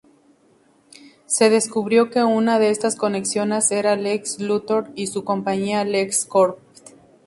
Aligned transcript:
Se 1.27 1.51
descubrió 1.51 2.09
que 2.09 2.23
una 2.23 2.57
de 2.57 2.71
estas 2.71 2.95
conexiones 2.95 3.69
era 3.69 3.95
Lex 3.95 4.39
Luthor 4.39 4.89
y 4.95 5.05
su 5.05 5.23
compañía, 5.23 5.85
LexCorp. 5.85 6.57